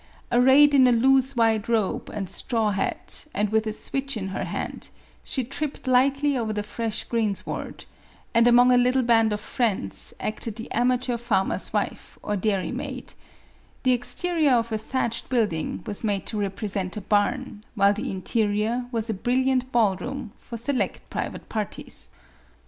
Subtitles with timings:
[0.31, 4.45] Arrayed in a loose white robe, and straw hat, and with a switch in her
[4.45, 4.89] hand,
[5.23, 7.85] she tripped lightly over the fresh green sward,
[8.33, 13.13] and among a little band of friends, acted the amateur farmer's wife, or dairy maid;
[13.83, 18.87] the exterior of a thatched building was made to represent a barn, while the interior
[18.91, 22.09] was a brilliant ball room, for select private parties.